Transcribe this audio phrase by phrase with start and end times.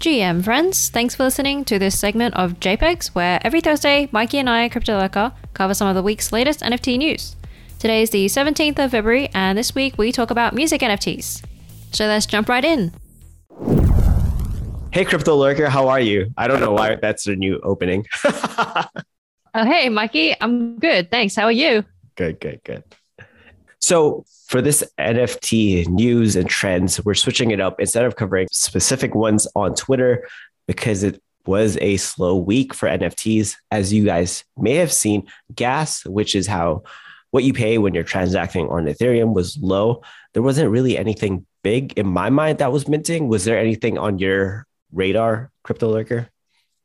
[0.00, 4.48] GM friends, thanks for listening to this segment of JPEGs, where every Thursday, Mikey and
[4.48, 7.36] I, Crypto Lurker, cover some of the week's latest NFT news.
[7.78, 11.44] Today is the 17th of February, and this week we talk about music NFTs.
[11.92, 12.94] So let's jump right in.
[14.90, 16.32] Hey, Crypto Lurker, how are you?
[16.38, 18.06] I don't know why that's a new opening.
[18.24, 18.84] oh,
[19.52, 21.10] hey, Mikey, I'm good.
[21.10, 21.36] Thanks.
[21.36, 21.84] How are you?
[22.16, 22.84] Good, good, good.
[23.80, 29.14] So, for this NFT news and trends, we're switching it up instead of covering specific
[29.14, 30.28] ones on Twitter
[30.66, 33.56] because it was a slow week for NFTs.
[33.70, 36.82] As you guys may have seen, gas, which is how
[37.30, 40.02] what you pay when you're transacting on Ethereum, was low.
[40.34, 43.28] There wasn't really anything big in my mind that was minting.
[43.28, 46.28] Was there anything on your radar, Crypto Lurker?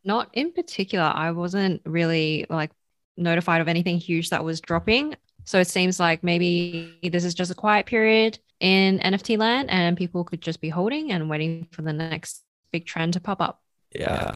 [0.04, 1.12] Not in particular.
[1.14, 2.72] I wasn't really like
[3.18, 5.16] notified of anything huge that was dropping.
[5.46, 9.96] So it seems like maybe this is just a quiet period in NFT land and
[9.96, 13.62] people could just be holding and waiting for the next big trend to pop up.
[13.94, 14.34] Yeah.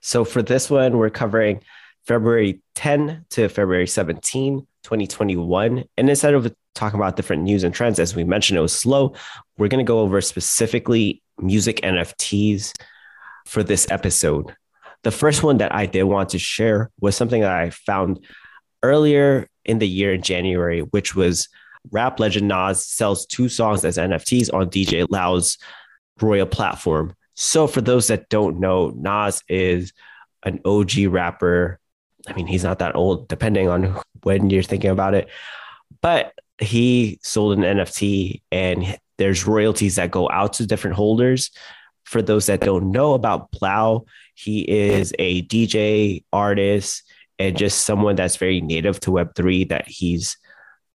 [0.00, 1.62] So for this one, we're covering
[2.06, 5.84] February 10 to February 17, 2021.
[5.96, 9.14] And instead of talking about different news and trends, as we mentioned, it was slow.
[9.58, 12.72] We're going to go over specifically music NFTs
[13.46, 14.54] for this episode.
[15.02, 18.24] The first one that I did want to share was something that I found
[18.82, 21.48] earlier in the year in January, which was
[21.90, 25.58] rap legend Nas sells two songs as NFTs on DJ 3LAU's
[26.20, 27.14] Royal platform.
[27.34, 29.94] So, for those that don't know, Nas is
[30.42, 31.78] an OG rapper.
[32.28, 35.28] I mean, he's not that old, depending on when you're thinking about it,
[36.02, 41.50] but he sold an NFT and there's royalties that go out to different holders.
[42.04, 47.09] For those that don't know about 3LAU, he is a DJ artist
[47.40, 50.36] and just someone that's very native to Web3 that he's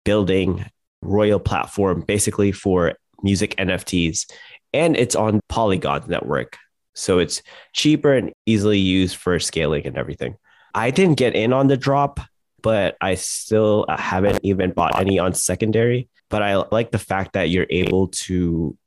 [0.06, 0.64] building
[1.02, 2.94] Royal platform basically for
[3.24, 4.32] music NFTs.
[4.72, 6.58] And it's on Polygon network.
[6.94, 7.42] So it's
[7.74, 10.36] cheaper and easily used for scaling and everything.
[10.76, 12.20] I didn't get in on the drop,
[12.62, 16.10] but I still haven't even bought any on secondary.
[16.30, 18.78] But I like the fact that you're able to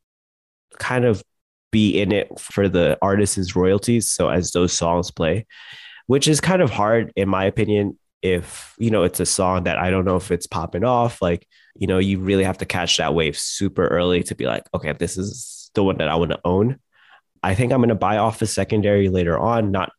[0.79, 1.25] kind of
[1.73, 4.09] be in it for the artist's royalties.
[4.11, 5.47] So as those songs play,
[6.09, 9.79] which is kind of hard in my opinion if you know it's a song that
[9.79, 11.47] I don't know if it's popping off like
[11.77, 14.93] you know you really have to catch that wave super early to be like okay
[14.93, 16.81] this is the one that I want to own.
[17.41, 19.93] I think I'm going to buy off the secondary later on not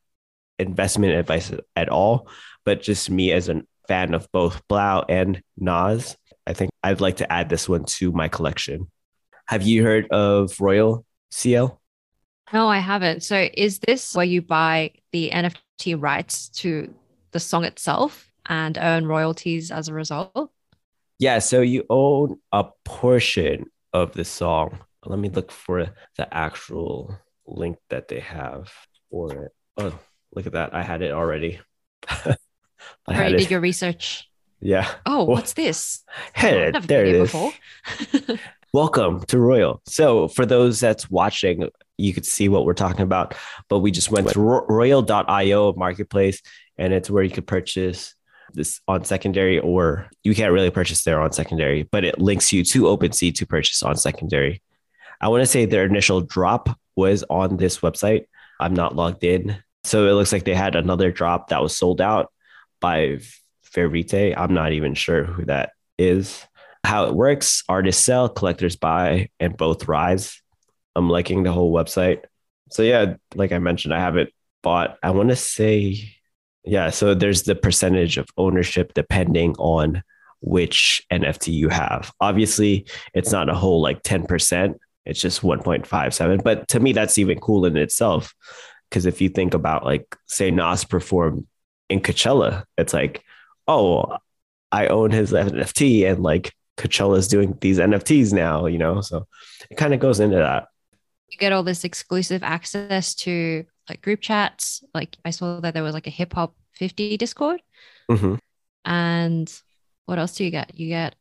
[0.57, 2.27] investment advice at all
[2.65, 7.17] but just me as a fan of both 3LAU and Nas I think I'd like
[7.17, 8.91] to add this one to my collection.
[9.47, 11.79] Have you heard of Royal CL
[12.51, 13.21] no, I haven't.
[13.21, 15.57] So is this where you buy the NFT
[15.87, 16.93] rights to
[17.31, 20.51] the song itself and earn royalties as a result?
[21.19, 24.79] Yeah, so you own a portion of the song.
[25.05, 25.87] Let me look for
[26.17, 28.71] the actual link that they have
[29.11, 29.51] for it.
[29.77, 29.97] Oh,
[30.33, 30.73] look at that.
[30.73, 31.59] I had it already.
[32.09, 32.35] I
[33.09, 33.51] already did it.
[33.51, 34.29] your research.
[34.61, 34.89] Yeah.
[35.05, 36.03] Oh, what's this?
[36.33, 37.35] Hey, there it is.
[38.71, 39.81] Welcome to Royal.
[39.87, 43.33] So, for those that's watching, you could see what we're talking about.
[43.67, 46.43] But we just went to royal.io marketplace,
[46.77, 48.13] and it's where you could purchase
[48.53, 52.63] this on secondary, or you can't really purchase there on secondary, but it links you
[52.65, 54.61] to OpenSea to purchase on secondary.
[55.19, 58.25] I want to say their initial drop was on this website.
[58.59, 59.57] I'm not logged in.
[59.83, 62.31] So it looks like they had another drop that was sold out
[62.79, 63.17] by
[63.73, 64.37] Verite.
[64.37, 66.45] I'm not even sure who that is.
[66.83, 70.41] How it works artists sell, collectors buy, and both rise.
[70.95, 72.23] I'm liking the whole website.
[72.71, 74.29] So yeah, like I mentioned, I haven't
[74.63, 74.97] bought.
[75.03, 76.15] I want to say,
[76.63, 76.89] yeah.
[76.89, 80.03] So there's the percentage of ownership depending on
[80.41, 82.11] which NFT you have.
[82.21, 84.75] Obviously, it's not a whole like 10%.
[85.05, 86.43] It's just 1.57.
[86.43, 88.33] But to me, that's even cool in itself.
[88.89, 91.45] Because if you think about like, say, Nas performed
[91.89, 93.23] in Coachella, it's like,
[93.67, 94.17] oh,
[94.71, 99.01] I own his NFT and like Coachella is doing these NFTs now, you know?
[99.01, 99.27] So
[99.69, 100.69] it kind of goes into that
[101.31, 104.83] you get all this exclusive access to like group chats.
[104.93, 107.61] Like I saw that there was like a hip hop 50 Discord.
[108.09, 108.35] Mm-hmm.
[108.85, 109.61] And
[110.05, 110.77] what else do you get?
[110.77, 111.15] You get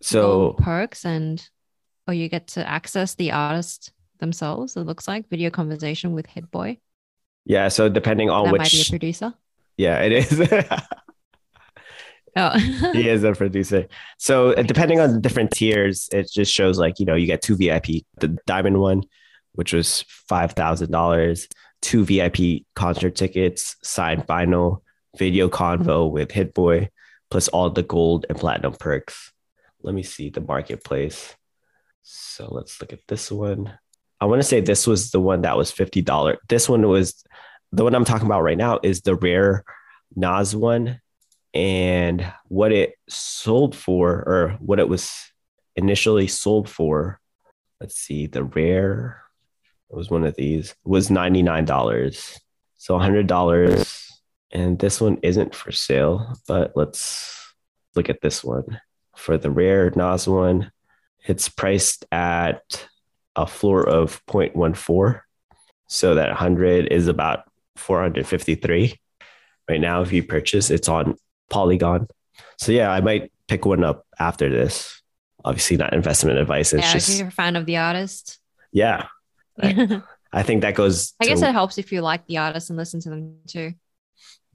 [0.00, 1.48] so perks and
[2.08, 4.76] or you get to access the artist themselves.
[4.76, 6.78] It looks like video conversation with Hit Boy.
[7.44, 7.68] Yeah.
[7.68, 9.34] So depending on that which might be a producer.
[9.76, 10.38] Yeah, it is.
[12.36, 12.58] Oh.
[12.92, 13.86] he is a producer.
[14.18, 17.26] So oh uh, depending on the different tiers, it just shows like, you know, you
[17.26, 19.02] get two VIP, the diamond one,
[19.52, 21.46] which was $5,000,
[21.82, 24.82] two VIP concert tickets, signed vinyl,
[25.16, 26.14] video convo mm-hmm.
[26.14, 26.88] with Hit Boy,
[27.30, 29.32] plus all the gold and platinum perks.
[29.82, 31.34] Let me see the marketplace.
[32.02, 33.72] So let's look at this one.
[34.20, 36.38] I want to say this was the one that was fifty dollar.
[36.48, 37.24] This one was
[37.72, 39.64] the one I'm talking about right now is the rare
[40.14, 41.00] Nas one,
[41.54, 45.12] and what it sold for, or what it was
[45.76, 47.20] initially sold for.
[47.80, 49.22] Let's see, the rare
[49.92, 52.40] it was one of these was ninety nine dollars,
[52.76, 54.08] so hundred dollars.
[54.50, 57.54] And this one isn't for sale, but let's
[57.94, 58.80] look at this one
[59.16, 60.72] for the rare Nas one.
[61.26, 62.86] It's priced at
[63.36, 65.20] a floor of 0.14.
[65.88, 67.44] So that 100 is about
[67.76, 68.98] 453
[69.70, 70.02] right now.
[70.02, 71.16] If you purchase, it's on
[71.50, 72.08] Polygon.
[72.58, 75.00] So yeah, I might pick one up after this.
[75.44, 76.72] Obviously, not investment advice.
[76.72, 78.38] It's yeah, just if you're a fan of the artist.
[78.72, 79.06] yeah.
[79.60, 80.02] I,
[80.32, 81.12] I think that goes.
[81.20, 83.74] I to- guess it helps if you like the artist and listen to them too.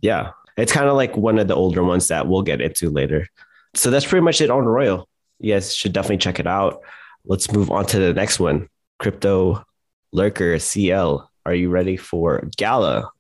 [0.02, 3.28] yeah, it's kind of like one of the older ones that we'll get into later.
[3.76, 5.08] So that's pretty much it on Royal.
[5.40, 6.82] You guys should definitely check it out.
[7.26, 8.70] Let's move on to the next one.
[8.98, 9.64] Crypto
[10.14, 11.30] Lurker CL.
[11.46, 13.12] Are you ready for Gala?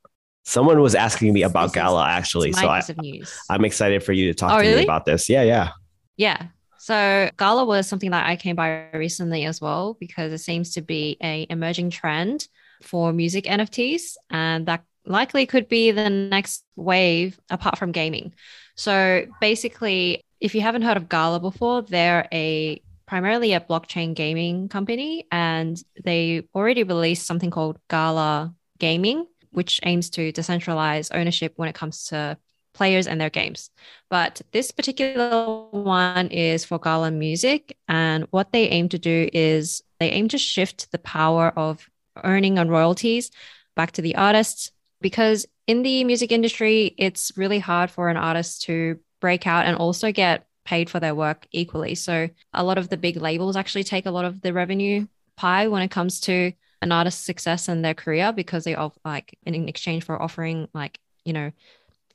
[0.48, 3.38] Someone was asking me about Gala actually, so I, news.
[3.50, 5.28] i'm excited for you to talk Oh, to me about this.
[5.28, 5.72] Yeah, yeah.
[6.16, 6.48] Yeah.
[6.78, 10.82] So Gala was something that I came by recently as well because it seems to
[10.82, 12.48] be a emerging trend
[12.82, 18.34] for music NFTs and that likely could be the next wave apart from gaming.
[18.76, 24.70] So basically, if you haven't heard of Gala before, they're a primarily a blockchain gaming
[24.70, 29.26] company and they already released something called Gala Gaming,
[29.58, 32.38] which aims to decentralize ownership when it comes to
[32.76, 33.72] players and their games.
[34.08, 37.76] But this particular one is for Gala Music.
[37.88, 41.90] And what they aim to do is they aim to shift the power of
[42.24, 43.32] earning on royalties
[43.76, 44.72] back to the artists.
[45.02, 49.76] Because in the music industry, it's really hard for an artist to break out and
[49.76, 51.96] also get paid for their work equally.
[51.96, 55.68] So a lot of the big labels actually take a lot of the revenue pie
[55.68, 59.68] when it comes to an artist's success in their career because they of like in
[59.68, 61.52] exchange for offering like, you know,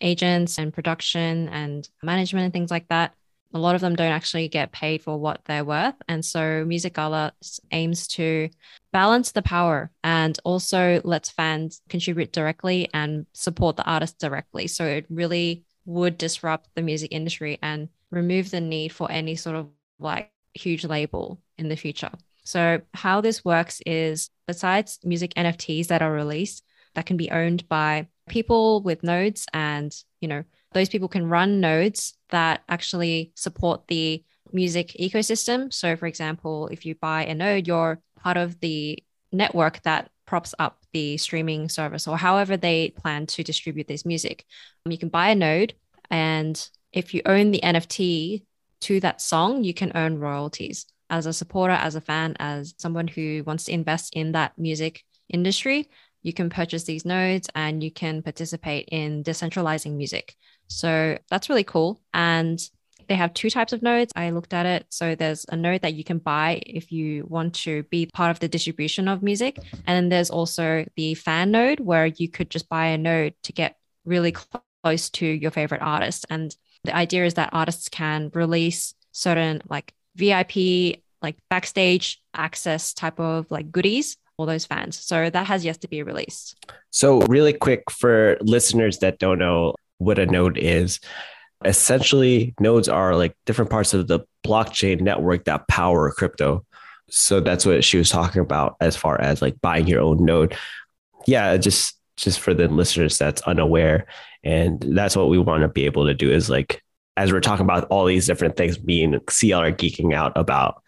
[0.01, 3.15] agents and production and management and things like that.
[3.55, 5.95] A lot of them don't actually get paid for what they're worth.
[6.09, 7.33] And so Music Gala
[7.71, 8.49] aims to
[8.93, 14.69] balance the power and also lets fans contribute directly and support the artist directly.
[14.69, 19.57] So it really would disrupt the music industry and remove the need for any sort
[19.57, 19.69] of
[19.99, 22.11] like huge label in the future.
[22.45, 27.69] So how this works is besides music NFTs that are released that can be owned
[27.69, 33.87] by people with nodes and you know those people can run nodes that actually support
[33.89, 35.73] the music ecosystem.
[35.73, 39.03] So for example if you buy a node you're part of the
[39.33, 44.45] network that props up the streaming service or however they plan to distribute this music.
[44.85, 45.75] Um, you can buy a node
[46.11, 48.43] and if you own the nft
[48.81, 53.07] to that song you can earn royalties as a supporter as a fan as someone
[53.07, 55.89] who wants to invest in that music industry
[56.23, 60.37] you can purchase these nodes and you can participate in decentralizing music.
[60.69, 62.01] So that's really cool.
[62.15, 62.61] And
[63.09, 64.13] they have two types of nodes.
[64.15, 64.87] I looked at it.
[64.89, 68.39] So there's a node that you can buy if you want to be part of
[68.39, 69.59] the distribution of music.
[69.87, 73.53] And then there's also the fan node where you could just buy a node to
[73.53, 76.25] get really close to your favorite artist.
[76.31, 76.55] And
[76.85, 83.51] the idea is that artists can release certain like VIP, like backstage access type of
[83.51, 84.99] like goodies all those fans.
[84.99, 86.57] So that has yet to be released.
[86.91, 91.01] So, really quick for listeners that don't know what a node is,
[91.65, 96.65] essentially, nodes are like different parts of the blockchain network that power crypto.
[97.09, 100.57] So that's what she was talking about as far as like buying your own node.
[101.27, 104.07] Yeah, just just for the listeners that's unaware,
[104.43, 106.83] and that's what we want to be able to do is like
[107.17, 110.83] as we're talking about all these different things, me and CL are geeking out about.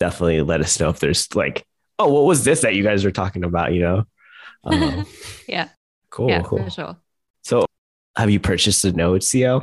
[0.00, 1.66] Definitely let us know if there's like
[1.98, 3.72] oh, what was this that you guys were talking about?
[3.72, 4.04] You know?
[4.64, 5.06] Um,
[5.46, 5.68] yeah.
[6.10, 6.28] cool.
[6.28, 6.58] yeah, cool.
[6.64, 6.96] for sure.
[7.44, 7.66] So,
[8.16, 9.62] have you purchased a node, CL?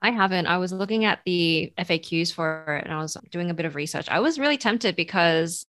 [0.00, 0.46] I haven't.
[0.46, 3.74] I was looking at the FAQs for it and I was doing a bit of
[3.74, 4.08] research.
[4.08, 5.66] I was really tempted because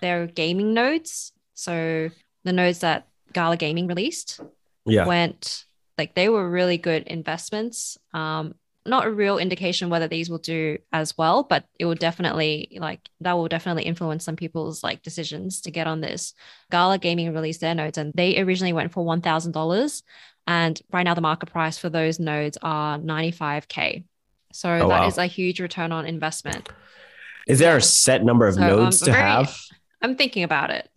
[0.00, 1.32] they're gaming nodes.
[1.54, 2.10] So
[2.42, 4.40] the nodes that Gala Gaming released
[4.84, 5.06] Yeah.
[5.06, 5.64] went
[5.96, 7.98] like they were really good investments.
[8.12, 8.54] Um,
[8.88, 13.00] not a real indication whether these will do as well, but it will definitely like
[13.20, 16.34] that will definitely influence some people's like decisions to get on this.
[16.70, 20.02] Gala Gaming released their nodes and they originally went for one thousand dollars,
[20.46, 24.04] and right now the market price for those nodes are ninety five k.
[24.52, 25.24] So Oh, that is wow.
[25.24, 26.68] a huge return on investment.
[27.46, 29.56] Is there a set number of So, um, nodes to very- have?
[30.02, 30.88] I'm thinking about it.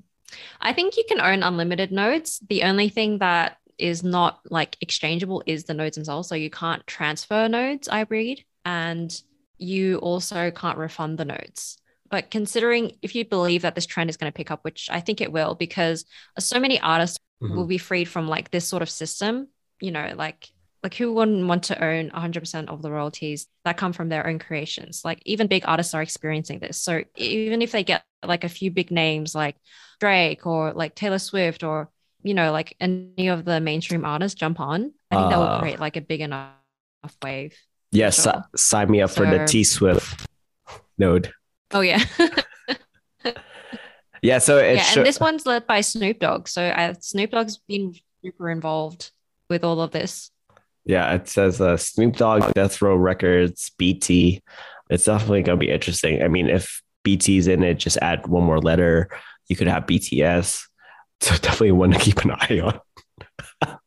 [0.62, 2.40] I think you can own unlimited nodes.
[2.50, 6.28] The only thing that is not like exchangeable is the nodes themselves.
[6.30, 9.12] So you can't transfer nodes, I read, and
[9.58, 11.78] you also can't refund the nodes.
[12.10, 15.00] But considering if you believe that this trend is going to pick up, which I
[15.00, 16.06] think it will, because
[16.40, 17.56] so many artists Mhm.
[17.56, 19.48] will be freed from like this sort of system,
[19.80, 20.50] you know, like
[20.84, 24.40] like who wouldn't want to own 100% of the royalties that come from their own
[24.40, 28.50] creations like even big artists are experiencing this so even if they get like a
[28.50, 29.56] few big names like
[30.00, 31.90] drake or like taylor swift or
[32.24, 35.60] you know like any of the mainstream artists jump on i think that will Ah.
[35.60, 36.52] create like a big enough
[37.24, 37.56] wave
[37.94, 38.44] Yes, Sure.
[38.56, 40.26] sign me up for the T Swift
[40.98, 41.34] node.
[41.72, 42.04] oh yeah
[44.24, 47.58] Yeah, so it's yeah and this one's led by snoop dogg so uh, snoop dogg's
[47.68, 49.12] been super involved
[49.50, 50.30] with all of this
[50.84, 54.42] yeah, it says uh, Snoop Dogg, Death Row Records, BT.
[54.90, 56.24] It's definitely gonna be interesting.
[56.24, 59.08] I mean, if BT's in it, just add one more letter.
[59.48, 60.64] You could have BTS.
[61.22, 62.80] So definitely one to keep an eye on.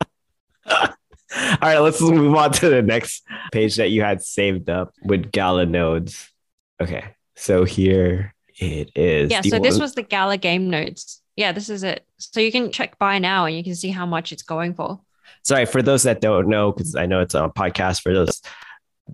[0.66, 5.32] All right, let's move on to the next page that you had saved up with
[5.32, 6.30] Gala nodes.
[6.80, 9.30] Okay, so here it is.
[9.30, 11.20] Yeah, Do so this want- was the Gala game nodes.
[11.36, 12.06] Yeah, this is it.
[12.18, 15.00] So you can check buy now and you can see how much it's going for.
[15.42, 18.40] sorry for those that don't know because i know it's a podcast for those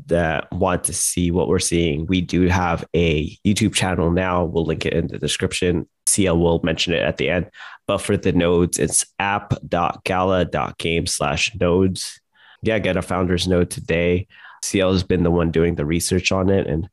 [0.07, 4.65] that want to see what we're seeing we do have a youtube channel now we'll
[4.65, 7.51] link it in the description cl will mention it at the end
[7.87, 12.21] but for the nodes it's app.gala.game slash nodes.
[12.63, 14.27] Yeah get a founder's node today.
[14.63, 16.89] Cl has been the one doing the research on it and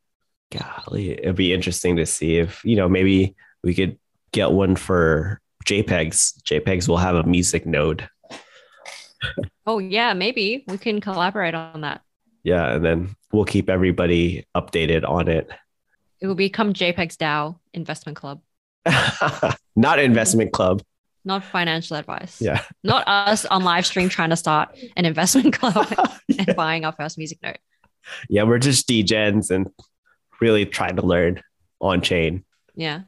[0.52, 3.98] golly it'd be interesting to see if you know maybe we could
[4.32, 8.08] get one for jpegs jpegs will have a music node.
[9.66, 10.64] Oh yeah, maybe.
[10.68, 12.02] We can collaborate on that.
[12.44, 15.50] yeah and then we'll keep everybody updated on it.
[16.22, 18.42] It will become JPEG's DAO investment club,
[19.76, 20.82] not investment club
[21.26, 22.42] not financial advice.
[22.42, 25.88] yeah Not us on live stream trying to start an investment club
[26.40, 27.58] and buying our first music note.
[28.30, 29.68] yeah we're just degens and
[30.40, 31.42] really trying to learn
[31.82, 33.02] on chain Yeah.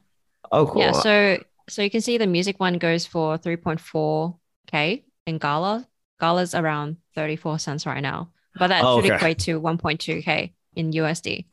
[0.52, 0.92] oh cool Yeah.
[0.92, 5.88] So so you can see the music one goes for 3.4k in Gala.
[6.20, 8.32] Gala's around 34 cents right now.
[8.58, 9.16] But that Oh, should okay.
[9.16, 11.46] equate to 1.2k in USD.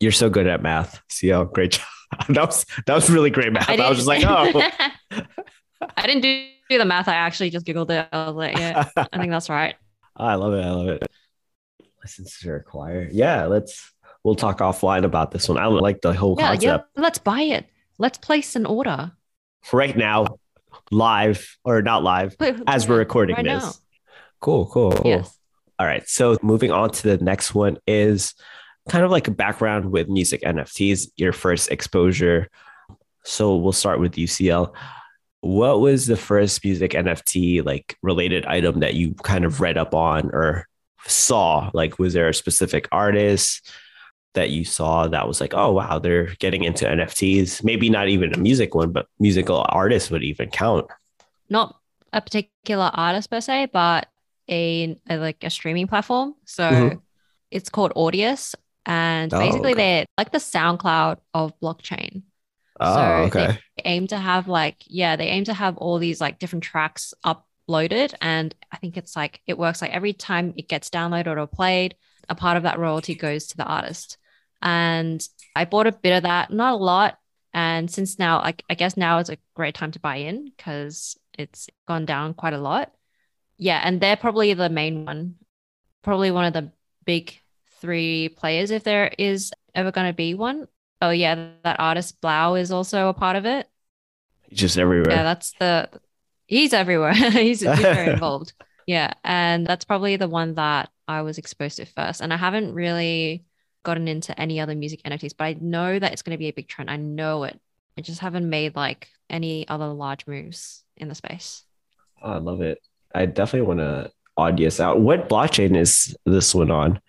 [0.00, 1.86] you're so good at math cl great job
[2.28, 4.70] that was that was really great math i, was just like oh
[5.96, 7.08] I didn't do, do the math.
[7.08, 8.06] I actually just Googled it.
[8.12, 9.74] I was like, yeah, I think that's right.
[10.16, 11.02] i love it i love it
[12.02, 13.92] license to acquire yeah let's
[14.22, 17.02] we'll talk offline about this one i like the whole Yeah, concept yeah.
[17.02, 17.66] Let's buy it.
[17.98, 19.12] Let's place an order.
[19.72, 20.38] right now
[20.90, 23.72] live or not live as we're recording right this now.
[24.40, 25.36] cool cool cool Yes.
[25.78, 26.06] All right.
[26.08, 28.34] So moving on to the next one is
[28.88, 32.48] kind of like a background with music NFTs, your first exposure.
[33.24, 34.74] So we'll start with UCL.
[35.40, 39.94] What was the first music NFT like related item that you kind of read up
[39.94, 40.66] on or
[41.06, 41.70] saw?
[41.74, 43.70] Like, was there a specific artist
[44.34, 47.62] that you saw that was like, oh, wow, they're getting into NFTs?
[47.64, 50.86] Maybe not even a music one, but musical artists would even count.
[51.48, 51.76] Not
[52.12, 54.08] a particular artist per se, but
[54.48, 56.34] a, a like a streaming platform.
[56.46, 57.00] So Mhm.
[57.50, 58.54] it's called Audius.
[58.86, 59.74] And Oh, basically okay.
[59.74, 62.22] they're like the SoundCloud of blockchain.
[62.80, 63.58] Oh, So okay.
[63.76, 67.14] They aim to have like, yeah, they aim to have all these like different tracks
[67.24, 68.14] uploaded.
[68.20, 71.96] And I think it's like it works like every time it gets downloaded or played,
[72.28, 74.18] a part of that royalty goes to the artist.
[74.60, 77.18] And I bought a bit of that, not a lot.
[77.54, 81.18] And since now, like I guess now is a great time to buy in because
[81.38, 82.92] it's gone down quite a lot.
[83.58, 85.36] Yeah, and they're probably the main one,
[86.02, 86.72] probably one of the
[87.04, 87.38] big
[87.82, 90.68] three players if there is ever going to be one.
[91.02, 93.68] Oh yeah, that artist 3LAU is also a part of it.
[94.52, 95.10] Just everywhere.
[95.10, 95.90] Yeah, that's the
[96.46, 97.12] he's everywhere.
[97.14, 98.54] he's, he's very involved.
[98.86, 102.20] Yeah, and that's probably the one that I was exposed to first.
[102.20, 103.44] And I haven't really
[103.82, 106.52] gotten into any other music NFTs, but I know that it's going to be a
[106.52, 106.90] big trend.
[106.90, 107.60] I know it.
[107.98, 111.64] I just haven't made like any other large moves in the space.
[112.22, 112.78] Oh, I love it.
[113.14, 115.00] I definitely want to Audius out.
[115.00, 117.00] What blockchain is this one on?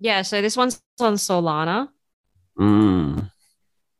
[0.00, 1.88] Yeah, so this one's on Solana.
[2.58, 3.30] Mm,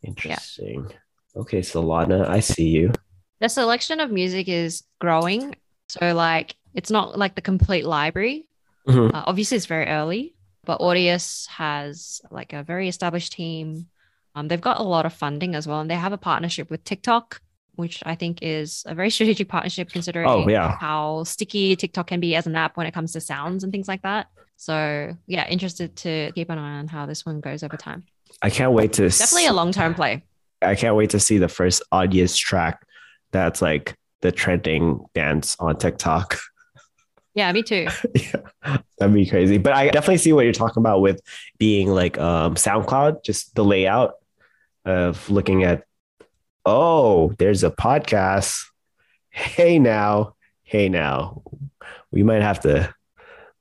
[0.03, 0.91] interesting.
[1.35, 2.93] Okay, Solana, I see you.
[3.41, 5.57] The selection of music is growing.
[5.89, 8.47] So like it's not like the complete library.
[8.87, 9.15] Mhm.
[9.15, 10.35] Uh, obviously, it's very early,
[10.65, 13.87] but Audius has like a very established team.
[14.35, 16.83] Um, they've got a lot of funding as well, and they have a partnership with
[16.85, 17.41] TikTok,
[17.75, 20.77] which I think is a very strategic partnership considering Oh, yeah.
[20.79, 23.89] how sticky TikTok can be as an app when it comes to sounds and things
[23.89, 24.29] like that.
[24.57, 28.05] So yeah, interested to keep an eye on how this one goes over time.
[28.43, 30.25] I can't wait to Definitely a long term play.
[30.61, 32.87] I can't wait to see the first Audius track
[33.33, 36.39] that's like the trending dance on TikTok.
[37.35, 37.87] Yeah, me too.
[38.15, 39.57] yeah, that'd be crazy.
[39.57, 41.23] But I definitely see what you're talking about with
[41.57, 44.17] being like um, SoundCloud, just the layout.
[44.85, 45.85] of looking at,
[46.67, 48.67] oh, there's a podcast.
[49.31, 51.43] Hey now, hey now.
[52.11, 52.95] We might have to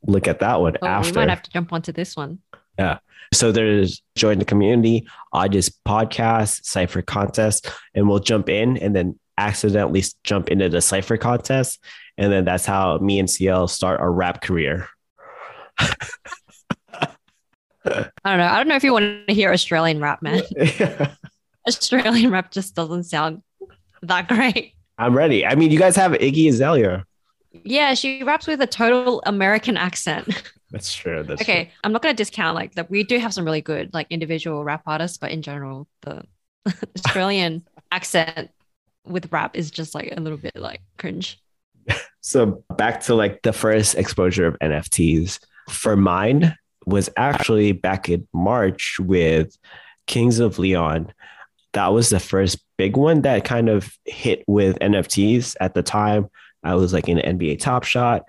[0.06, 1.12] look at that one Oh, after.
[1.12, 2.40] we might have to jump onto this one.
[2.80, 3.00] Yeah.
[3.34, 9.18] So there's join the community, August podcast, Cypher contest, and we'll jump in and then
[9.38, 11.80] accidentally jump into the Cypher contest.
[12.18, 14.88] And then that's how me and CL start our rap career.
[15.80, 15.88] I
[17.86, 18.46] don't know.
[18.46, 20.44] I don't know if you want to hear Australian rap, man.
[21.68, 23.42] Australian rap just doesn't sound
[24.04, 24.74] that great.
[24.98, 25.46] I'm ready.
[25.46, 27.06] I mean, you guys have Iggy Azalea.
[27.52, 30.44] Yeah, she raps with a total American accent.
[30.72, 31.24] That's true.
[31.24, 32.90] That's okay, I'm not going to discount like that.
[32.90, 36.24] We do have some really good like individual rap artists, but in general, the
[36.98, 38.52] Australian accent
[39.06, 41.40] with rap is just like a little bit like cringe.
[42.24, 45.40] So back to like the first exposure of NFTs
[45.70, 46.56] for mine
[46.86, 49.58] was actually back in March with
[50.06, 51.12] Kings of Leon.
[51.74, 56.30] That was the first big one that kind of hit with NFTs at the time.
[56.64, 58.24] I was like in NBA Top Shot.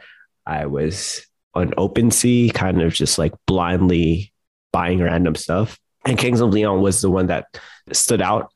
[0.47, 4.33] I was on OpenSea, kind of just like blindly
[4.73, 5.79] buying random stuff.
[6.05, 7.47] And Kings of Leon was the one that
[7.93, 8.53] stood out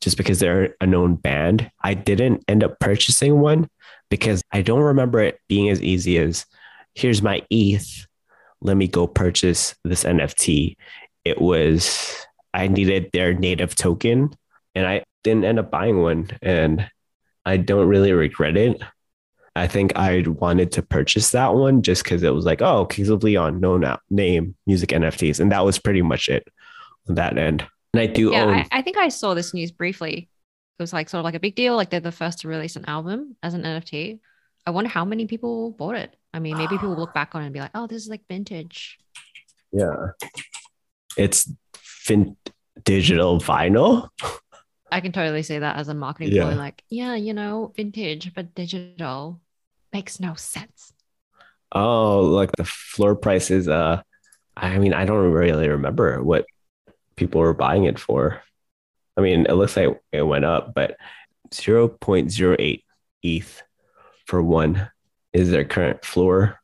[0.00, 1.70] just because they're a known band.
[1.82, 3.68] I didn't end up purchasing one
[4.10, 6.44] because I don't remember it being as easy as
[6.94, 8.06] here's my ETH.
[8.60, 10.76] Let me go purchase this NFT.
[11.24, 12.14] It was,
[12.52, 14.36] I needed their native token
[14.74, 16.30] and I didn't end up buying one.
[16.42, 16.88] And
[17.46, 18.82] I don't really regret it.
[19.56, 23.08] I think I wanted to purchase that one just because it was like, oh, Kings
[23.08, 25.38] of Leon, no now name, music NFTs.
[25.38, 26.46] And that was pretty much it
[27.08, 27.64] on that end.
[27.92, 30.28] And I do Yeah, own I, I think I saw this news briefly.
[30.78, 31.76] It was like sort of like a big deal.
[31.76, 34.18] Like they're the first to release an album as an NFT.
[34.66, 36.16] I wonder how many people bought it.
[36.32, 38.22] I mean, maybe people look back on it and be like, oh, this is like
[38.28, 38.98] vintage.
[39.70, 39.94] Yeah.
[41.16, 42.36] It's fin-
[42.84, 44.08] digital vinyl.
[44.90, 46.44] I can totally say that as a marketing Yeah.
[46.44, 46.54] ploy.
[46.56, 49.40] Like, yeah, you know, vintage, but digital
[49.94, 50.92] makes no sense.
[51.72, 53.68] Oh, like the floor prices.
[53.68, 54.02] Uh,
[54.56, 56.44] I mean, I don't really remember what
[57.16, 58.42] people were buying it for.
[59.16, 60.96] I mean, it looks like it went up, but
[61.50, 62.82] 0.08
[63.22, 63.62] ETH
[64.26, 64.90] for one
[65.32, 66.60] is their current floor.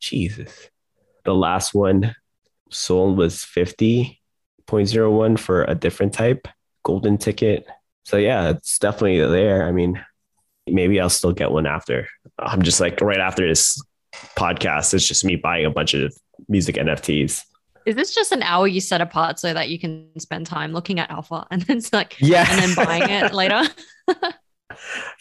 [0.00, 0.68] Jesus.
[1.24, 2.16] The last one
[2.70, 6.48] sold was 50.01 for a different type
[6.82, 7.64] golden ticket.
[8.04, 9.64] So yeah, it's definitely there.
[9.64, 10.04] I mean,
[10.66, 12.08] maybe I'll still get one after.
[12.38, 13.80] I'm just like right after this
[14.36, 16.14] podcast, it's just me buying a bunch of
[16.48, 17.42] music NFTs.
[17.84, 21.00] Is this just an hour you set apart so that you can spend time looking
[21.00, 22.46] at alpha and then it's like Yeah.
[22.48, 23.62] and then buying it later?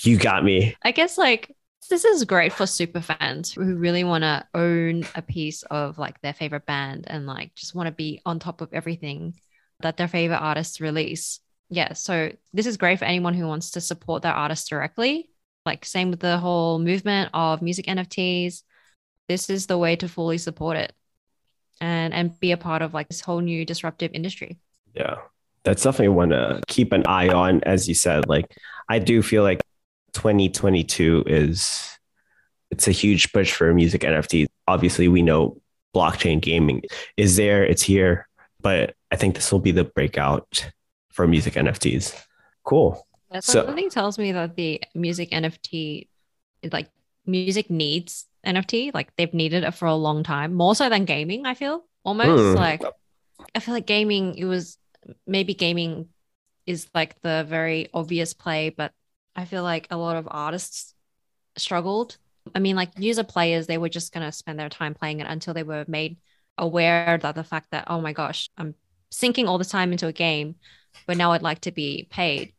[0.04, 0.76] You got me.
[0.84, 1.56] I guess like
[1.90, 6.22] this is great for super fans who really want to own a piece of like
[6.22, 9.34] their favorite band and like just want to be on top of everything
[9.82, 11.40] that their favorite artists release.
[11.70, 15.30] Yeah, so this is great for anyone who wants to support their artist directly.
[15.66, 18.64] Like same with the whole movement of music NFTs.
[19.28, 20.94] This is the way to fully support it
[21.80, 24.60] and and be a part of like this whole new disruptive industry.
[24.94, 25.18] Yeah.
[25.64, 27.62] That's definitely one to keep an eye on.
[27.64, 28.46] As you said, like
[28.90, 29.62] I do feel like
[30.14, 31.98] 2022 is
[32.72, 34.48] it's a huge push for music NFTs.
[34.68, 35.62] Obviously, we know
[35.94, 36.84] blockchain gaming
[37.18, 38.28] is there, it's here,
[38.62, 40.72] but I think this will be the breakout
[41.12, 42.20] for music NFTs.
[42.64, 43.06] Cool.
[43.40, 46.10] So- Something tells me that the music NFT,
[46.72, 46.90] like
[47.26, 48.92] music needs NFT.
[48.94, 51.46] Like they've needed it for a long time, more so than gaming.
[51.46, 52.56] I feel almost Hmm.
[52.56, 52.84] like
[53.56, 54.36] I feel like gaming.
[54.36, 54.78] It was
[55.26, 56.10] maybe gaming
[56.66, 58.92] is like the very obvious play, but
[59.36, 60.94] I feel like a lot of artists
[61.58, 62.18] struggled.
[62.54, 65.54] I mean, like user players, they were just gonna spend their time playing it until
[65.54, 66.18] they were made
[66.58, 68.76] aware that the fact that oh my gosh, I'm
[69.10, 70.56] sinking all the time into a game,
[71.08, 72.54] but now I'd like to be paid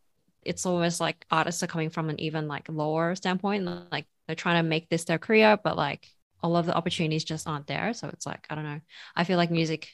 [0.44, 4.62] it's almost like artists are coming from an even like lower standpoint like they're trying
[4.62, 6.06] to make this their career but like
[6.42, 8.80] all of the opportunities just aren't there so it's like i don't know
[9.14, 9.88] i feel like music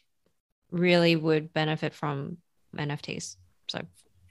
[0.70, 2.38] really would benefit from
[2.76, 3.36] nfts
[3.68, 3.80] so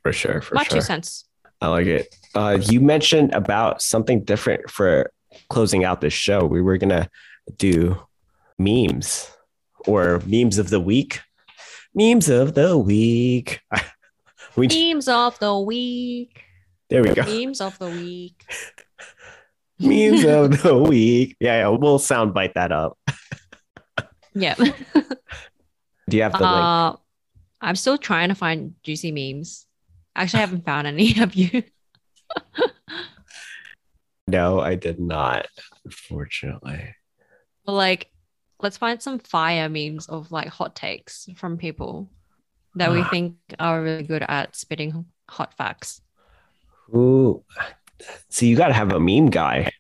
[0.03, 0.41] For sure.
[0.41, 0.77] For my sure.
[0.77, 1.25] two cents
[1.62, 2.15] I like it.
[2.36, 5.12] Uh, you mentioned about something different for
[5.49, 6.45] closing out this show.
[6.45, 7.10] We were gonna
[7.58, 7.99] do
[8.60, 9.32] memes
[9.88, 11.21] or memes of the week.
[11.95, 13.62] Memes of the week.
[14.58, 16.43] we memes of the week
[16.89, 17.24] there we go.
[17.24, 18.43] memes of the week
[19.80, 21.36] Memes of the week.
[21.39, 22.98] Yeah, yeah, we'll soundbite that up.
[24.34, 24.56] yeah
[26.10, 26.46] Do you have the link?
[26.46, 26.96] uh,
[27.62, 29.65] i'm still trying to find juicy memes
[30.15, 31.63] actually i haven't found any have you
[34.30, 35.48] No, I did not.
[35.86, 36.93] Unfortunately.
[37.65, 38.12] But like,
[38.62, 42.10] let's find some fire memes of like hot takes from people.
[42.75, 43.10] That we ah.
[43.10, 46.01] think are really good at spitting hot facts.
[46.93, 47.43] Ooh.
[48.30, 49.71] So you got to have a meme guy.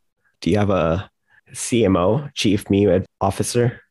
[0.41, 1.09] Do you have a
[1.53, 3.81] CMO, chief meme officer?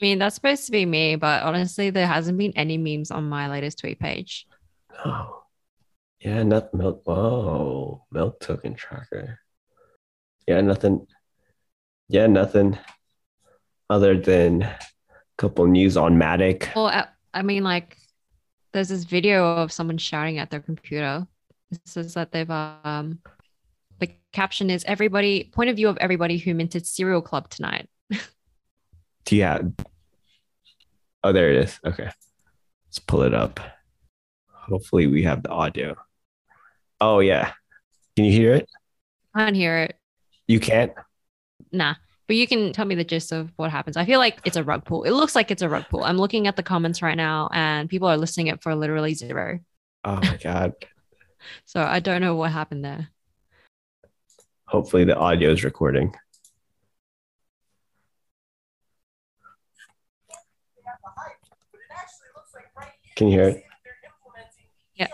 [0.00, 3.28] I mean, that's supposed to be me, but honestly, there hasn't been any memes on
[3.28, 4.46] my latest tweet page.
[5.04, 5.42] Oh,
[6.20, 7.02] yeah, not milk.
[7.04, 9.40] Whoa, milk token tracker.
[10.46, 11.06] Yeah, nothing.
[12.08, 12.78] Yeah, nothing
[13.90, 14.78] other than a
[15.36, 16.74] couple news on Matic.
[16.74, 17.96] Well, I, I mean, like,
[18.72, 21.26] there's this video of someone shouting at their computer.
[21.70, 23.20] It says that they've um,
[23.98, 27.88] the caption is everybody point of view of everybody who minted Cereal Club tonight.
[29.28, 29.60] Yeah.
[31.22, 31.78] Oh, there it is.
[31.84, 32.10] Okay.
[32.86, 33.60] Let's pull it up.
[34.48, 35.94] Hopefully we have the audio.
[37.00, 37.52] Oh yeah.
[38.16, 38.68] Can you hear it?
[39.34, 39.96] I can't hear it.
[40.48, 40.92] You can't?
[41.70, 41.94] Nah.
[42.30, 43.96] But you can tell me the gist of what happens.
[43.96, 45.02] I feel like it's a rug pull.
[45.02, 46.04] It looks like it's a rug pull.
[46.04, 49.58] I'm looking at the comments right now and people are listing it for literally zero.
[50.04, 50.74] Oh my god.
[51.64, 53.08] So I don't know what happened there.
[54.66, 56.14] Hopefully the audio is recording.
[63.16, 63.64] Can you hear it?
[64.94, 65.08] Yeah.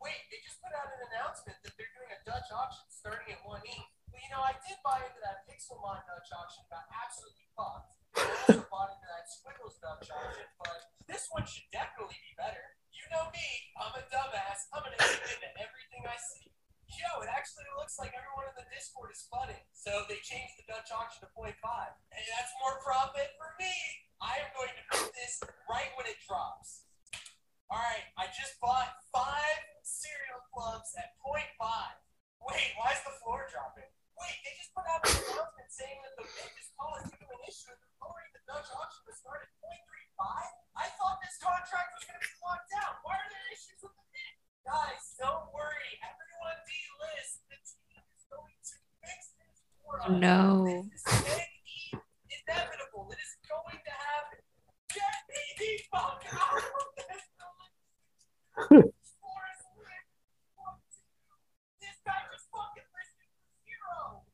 [0.00, 3.44] Wait, they just put out an announcement that they're doing a Dutch auction starting at
[3.44, 3.76] 1 E.
[4.08, 8.00] Well, you know, I did buy into that Pixelmon Dutch auction, got absolutely fucked.
[8.16, 12.80] I also bought into that Squiggles Dutch auction, but this one should definitely be better.
[12.96, 14.72] You know me, I'm a dumbass.
[14.72, 16.48] I'm gonna dig into everything I see.
[16.96, 19.62] Yo, it actually looks like everyone in the Discord is flooding.
[19.76, 21.54] So they changed the Dutch auction to 0.5.
[21.54, 23.72] Hey, that's more profit for me.
[24.18, 25.38] I am going to put this
[25.70, 26.88] right when it drops.
[27.70, 31.44] All right, I just bought five cereal clubs at 0.5.
[32.44, 33.88] Wait, why is the floor dropping?
[34.16, 37.28] Wait, they just put out an announcement saying that the biggest call is due to
[37.28, 40.20] an issue and lowering the Dutch auction to start at 0.35?
[40.76, 42.92] I thought this contract was going to be locked down.
[43.04, 44.34] Why are there issues with the bid?
[44.64, 45.92] Guys, don't worry.
[46.04, 47.40] Everyone delist.
[47.48, 50.12] The team is going to fix this for us.
[50.12, 50.68] No.
[50.92, 51.96] This is
[52.28, 53.08] inevitable.
[53.12, 54.40] It is going to happen.
[54.92, 57.74] Get me the fuck out of this building.
[59.16, 60.04] Floor is lit.
[60.56, 61.08] Fuck you.
[61.80, 64.24] This guy just fucking listed for zero.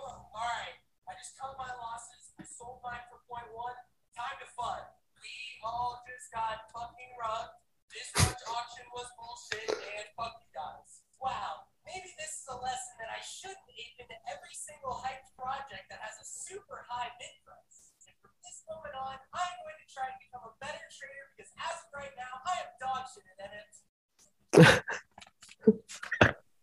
[0.00, 0.76] All right,
[1.08, 2.32] I just cut my losses.
[2.40, 3.76] I sold mine for point one.
[4.16, 4.84] Time to fund.
[5.20, 7.60] We all just got fucking rugged.
[7.90, 11.02] This much auction was bullshit, and fuck you guys.
[11.18, 15.90] Wow, maybe this is a lesson that I shouldn't ape into every single hyped project
[15.90, 17.92] that has a super high bid price.
[18.06, 21.50] And from this moment on, I'm going to try and become a better trader because
[21.58, 23.76] as of right now, I am dog shit at NFT.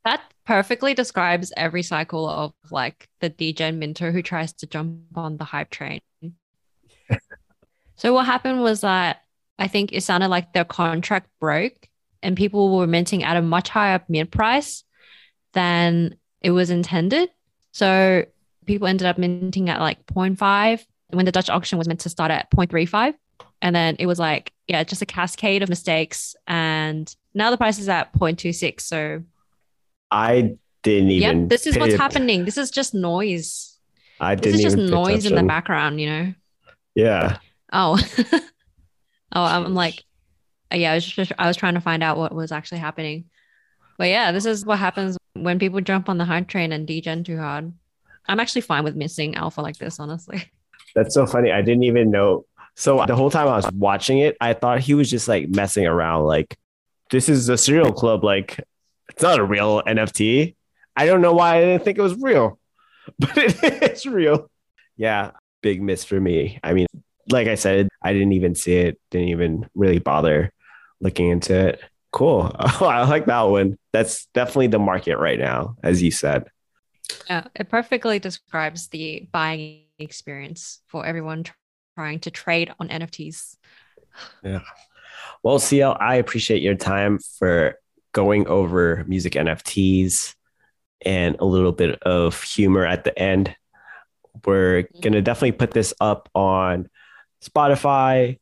[0.08, 5.36] That perfectly describes every cycle of like the degen minter who tries to jump on
[5.36, 6.00] the hype train.
[7.98, 9.24] so what happened was that
[9.60, 11.90] I think it sounded like their contract broke
[12.24, 14.86] and people were minting at a much higher mint price
[15.52, 17.30] than it was intended.
[17.74, 18.24] So
[18.66, 22.32] people ended up minting at like 0.5 when the Dutch auction was meant to start
[22.32, 23.16] at 0.35.
[23.62, 26.38] And then it was like, yeah, just a cascade of mistakes.
[26.48, 28.80] And now the price is at 0.26.
[28.80, 29.24] So
[30.12, 31.42] I didn't even.
[31.42, 32.46] Yep, this is what's pay- happening.
[32.46, 33.78] This is just noise.
[34.20, 36.34] I didn't This is just noise in the background, you know?
[36.96, 37.38] Yeah.
[37.72, 38.00] Oh.
[38.32, 38.42] oh,
[39.44, 40.04] I'm like,
[40.74, 43.26] yeah, I was just, I was trying to find out what was actually happening.
[43.98, 47.24] But yeah, this is what happens when people jump on the hype train and degen
[47.24, 47.72] too hard.
[48.28, 50.52] I'm actually fine with missing alpha like this, honestly.
[50.96, 51.52] That's so funny.
[51.52, 52.46] I didn't even know.
[52.76, 55.86] So the whole time I was watching it, I thought he was just like messing
[55.86, 56.26] around.
[56.26, 56.58] Like,
[57.10, 58.24] this is a cereal club.
[58.24, 58.64] Like,
[59.18, 60.56] it's not a real NFT.
[60.96, 62.60] I don't know why I didn't think it was real,
[63.20, 64.52] but it is real.
[64.96, 65.32] Yeah,
[65.64, 66.60] big miss for me.
[66.64, 66.86] I mean,
[67.28, 69.00] like I said, I didn't even see it.
[69.10, 70.54] Didn't even really bother
[71.02, 71.82] looking into it.
[72.12, 72.56] Cool.
[72.60, 73.80] Oh, I like that one.
[73.92, 76.44] That's definitely the market right now, as you said.
[77.28, 81.54] Yeah, it perfectly describes the buying experience for everyone tr-
[81.96, 83.56] trying to trade on NFTs.
[84.44, 84.60] Yeah.
[85.42, 87.80] Well, CL, I appreciate your time for
[88.14, 90.34] going over music NFTs
[91.06, 93.56] and a little bit of humor at the end.
[94.46, 96.90] We're going to definitely put this up on
[97.44, 98.40] Spotify,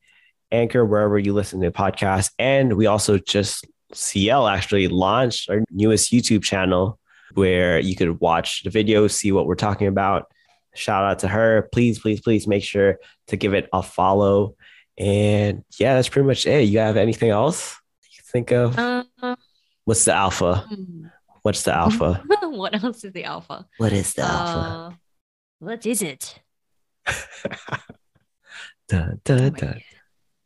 [0.51, 2.31] Anchor, wherever you listen to podcasts.
[2.39, 6.99] And we also just, CL actually launched our newest YouTube channel
[7.33, 10.25] where you could watch the videos, see what we're talking about.
[10.73, 11.69] Shout out to her.
[11.71, 12.97] Please, please, please make sure
[13.27, 14.55] to give it a follow.
[14.97, 16.63] And yeah, that's pretty much it.
[16.63, 18.77] You have anything else you think of?
[18.77, 19.03] Uh,
[19.85, 20.65] What's the alpha?
[20.69, 21.07] hmm.
[21.43, 22.23] What's the alpha?
[22.41, 23.65] what else is the alpha?
[23.77, 24.59] What is the alpha?
[24.59, 24.91] Uh,
[25.59, 26.39] What is it?
[28.87, 29.81] Dun, dun, Oh dun.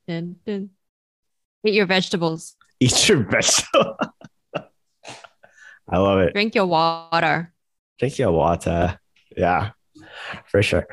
[0.08, 0.70] Dun, dun.
[1.66, 2.56] Eat your vegetables.
[2.80, 3.98] Eat your vegetable.
[5.90, 6.34] I love it.
[6.34, 7.54] Drink your water.
[8.00, 9.00] Drink your water.
[9.36, 9.72] Yeah,
[10.46, 10.88] for sure.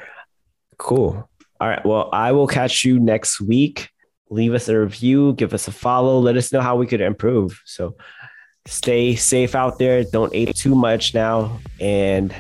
[0.79, 1.29] Cool.
[1.61, 1.85] All right.
[1.87, 3.91] Well, I will catch you next week.
[4.29, 7.63] Leave us a review, give us a follow, let us know how we could improve.
[7.65, 7.97] So
[8.67, 10.05] stay safe out there.
[10.05, 11.59] Don't eat too much now.
[11.81, 12.35] And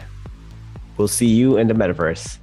[0.96, 2.38] we'll see you in the metaverse.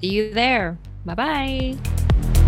[0.00, 0.78] See you there.
[1.04, 2.39] Bye bye.